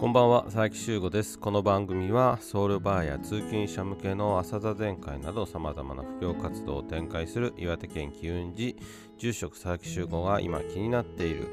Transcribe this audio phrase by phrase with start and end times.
[0.00, 1.38] こんばんは佐伯修吾です。
[1.38, 8.78] この番組はソウルバーや通勤者向けの朝座全会などさまざまな布教活動を展開する岩手県機運寺
[9.18, 11.48] 住職佐伯修吾が今気になっている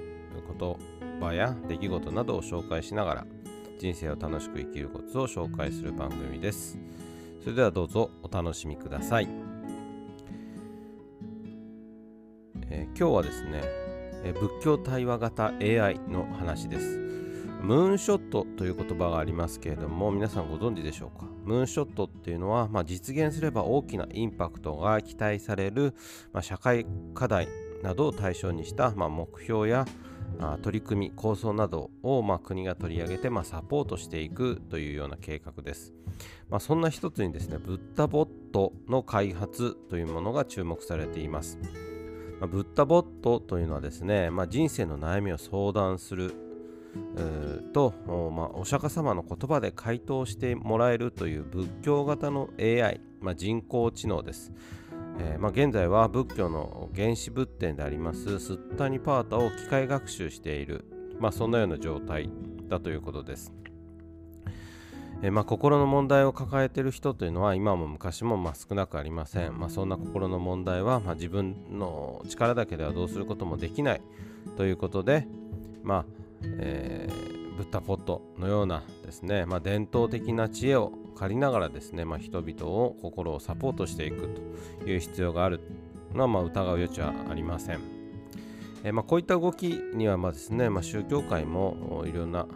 [0.57, 0.77] 言
[1.19, 3.27] 葉や出来事などを紹介しながら
[3.79, 6.79] 人生を楽しく生きるコツを紹介する番組です。
[7.41, 9.27] それではどうぞお楽しみください、
[12.69, 13.61] えー、今日はですね、
[14.23, 17.06] えー、仏教対話型 AI の話です。
[17.61, 21.25] ムーンショットという言葉がありますけれども皆さんご存知でしょうか？
[21.43, 25.93] ムーンショットっていうのは、まあ、実現すれば大きなインパクトが期待される、
[26.33, 27.47] まあ、社会課題
[27.83, 29.85] などを対象にした、まあ、目標や
[30.39, 35.93] あ取り組み構想などを、まあ、国が取り上げて、まあ、サポートしていくというような計画です、
[36.49, 41.57] まあ、そんな一つにですねブッダボットの開発というものが注目されています、
[42.39, 46.46] まあ、ブッダボットというのはですね、まあ、人生の悩みを相談する
[47.73, 47.93] と、
[48.31, 54.51] まあ、お釈迦様の言葉で回答してもらえるという仏教型の AI、まあ、人工知能です。
[55.19, 60.85] えーまあ、現在は仏教の原始仏典でありますスッタニパータを機械学習している、
[61.19, 62.29] まあ、そんなような状態
[62.67, 63.53] だということです。
[65.23, 69.57] えー、まあ、心の問題を抱えている人というのは今も昔もまあ少なくありません。
[69.57, 74.01] まあ、そんな心の問題はまあ自分の力だけではどうすることもできない
[74.55, 75.27] ということで、
[75.83, 84.29] まあえー、ブッダポットのようなですね、まあ、伝統的な知恵を借りながらですね、まあ、人々を心をサポートしていく
[84.83, 85.59] という必要がある
[86.13, 87.79] のは、まあ、疑う余地はありません。
[88.83, 92.47] えー、まあ、こういった動きにはまあですね、まあ、宗教界もいろんな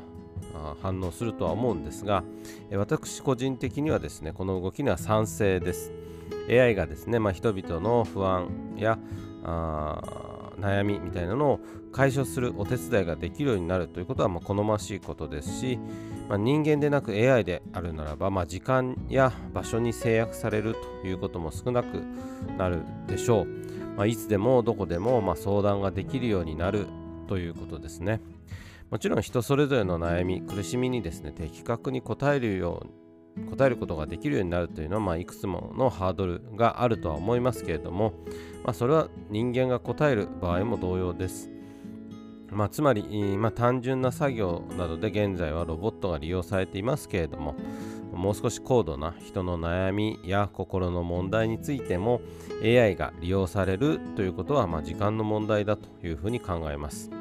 [0.81, 2.23] 反応するとは思うんですが、
[2.69, 5.91] え、私個人的にはですねこの動きには賛成です。
[6.49, 8.97] AI がですね、まあ、人々の不安や
[9.43, 11.59] あ悩みみたいなのを
[11.91, 15.79] 解消するお手伝いができるようになるということはま好ましいことですし、
[16.29, 22.03] まあ、人間でなく AI であるならば、まあ、時間や場所に制約されるということも少なく
[22.57, 23.47] なるでしょう、
[23.97, 26.87] ま、いつでもどこでもま相談ができるようになる
[27.27, 28.19] ということですね。
[28.89, 33.00] もちろん人それぞれの悩み苦しみにですね的確に答えるように
[33.49, 38.13] 答えることができるようになるというのは、まあ、いくつものハードルがあるとは思いますけれども、
[38.63, 41.49] まあ、それは人間が答える場合も同様です。
[42.51, 47.55] まあ、つまり、まあ、単純な作業などで現在はロボットが利用されていますけれども
[48.11, 52.19] もう少し高度な人の悩みや心の問題についても
[52.61, 57.20] AI が利用されるということは、まあ、時間の問題だというふうに考えます。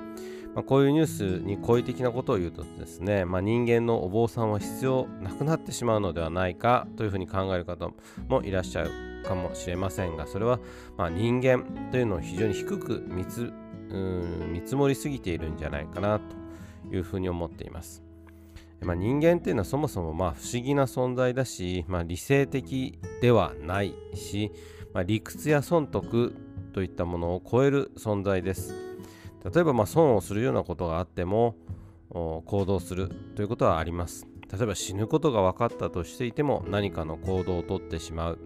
[0.55, 7.91] まあ、こういうニュースに好意的なことを言うとですね、まあ、人間のお坊さんは必要なくなってしまうのではないかというふうに考える方
[8.28, 8.91] もいらっしゃる
[9.25, 10.59] かもしれませんがそれは
[10.97, 13.53] ま人間というのを非常に低く見つ
[13.91, 18.03] 見積もりすぎているんじゃないかなというふうに思っています。
[18.81, 24.53] まあ、人間っていうのはそもそもま不思議な存在だし、まあ、理性的ではないし、
[24.94, 26.34] まあ、理屈や損得
[26.72, 28.89] といったものを超える存在です。
[29.44, 31.56] 例えばまあ損をするようなことがあっても
[32.10, 34.26] 行動するということはあります。
[34.52, 38.38] 例えば死ぬことが分かったとしていても何かの行動をとってしまう。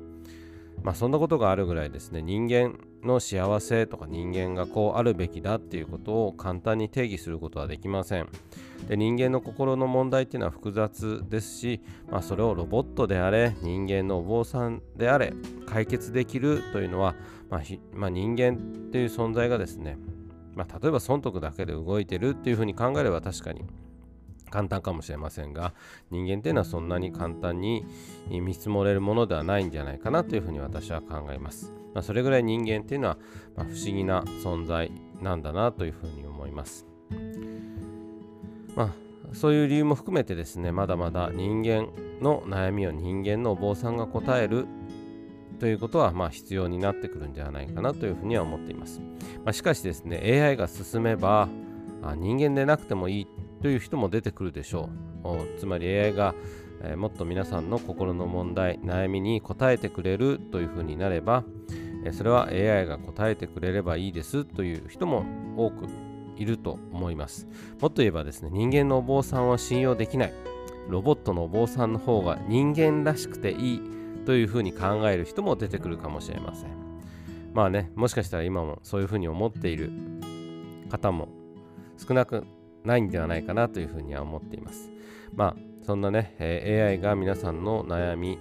[0.83, 8.29] まあそんなことがあるぐらいですね人間の幸せとか人間がこうあるべきだっていうことを簡単に定義することはできません。
[8.89, 11.81] で人間の心の問題っていうのは複雑ですし、
[12.11, 15.33] まあ、それをロボットであれ人間のお坊さんであれ
[15.65, 17.15] 解決できるというのは、
[17.49, 17.63] まあ
[17.95, 18.57] まあ、人間っ
[18.91, 19.97] ていう存在がですね
[20.55, 23.65] まあ、例えば損得だけで動いてるっていうふうに考えれば確かに
[24.51, 25.75] 簡単かもしれませんが
[26.11, 27.85] 人間っていうのはそんなに簡単に
[28.29, 31.73] 見積もれるものではないんじゃないかなというふうに私は考えます。
[31.93, 33.19] まあ、それぐらい人間っていうのは、
[33.57, 36.87] ま不思議な存在なんだなというふうに思います。
[38.77, 41.89] まあそういう理由も含めてですねまだまだ人間
[42.21, 44.67] の悩みを人間のお坊さんが答える
[45.59, 49.01] ということはまあ必要になってくるんではないかなというふうには思っています。
[49.45, 51.49] まあ、しかしですね AI が進めば
[52.03, 53.29] あ人間でなくてもいい
[53.63, 54.91] という人も出てくるでしょ
[55.25, 55.59] う。
[55.59, 56.35] つまり AI が、
[56.83, 61.45] え、もっと皆さんの心の問題悩みに答えてくれるというふうになれば、
[62.05, 65.25] え、それは AI が答えてくれればいいですという人も
[65.57, 65.87] 多く
[66.37, 67.47] いると思います。
[67.81, 70.35] もっと言えばですね人間のお坊さんは信用できない。
[70.89, 73.83] ロボットのお坊さんの方が人間らしくていい
[74.25, 76.71] というふうに考える人も出てくるかもしれません。
[77.53, 79.91] まあね、もしかしたら今もそういうふうに思っている
[80.91, 81.29] 方も
[81.97, 82.45] 少なく
[82.85, 84.91] ないんではないかなというふうには思っています。
[85.35, 88.39] まあそんなね、え、AI が皆さんの悩み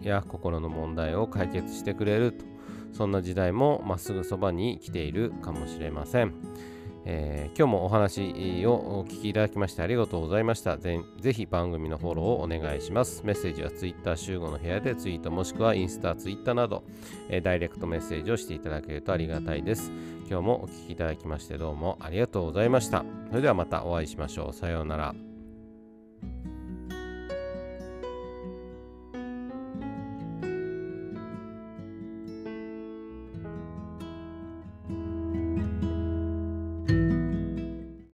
[0.00, 2.44] や心の問題を解決してくれると
[2.92, 6.34] そんな時代もまっすぐそばに来ているかもしれません。
[7.08, 10.98] えー、今日もお話をお聞きいただきましてありがとうございましたぜ。
[11.20, 13.22] ぜひ番組のフォローをお願いします。
[13.24, 16.82] メッセージは Twitter 集合の部屋でツイートもしくはインスタ、Twitter など、
[17.28, 19.92] えー、ダイレクトメッセージをしていただけるとありがたいです。
[20.28, 23.04] 今日もお聞きいただきましてどうもありがとうございました。
[23.30, 24.52] それではまたお会いしましょう。
[24.52, 25.25] さようなら。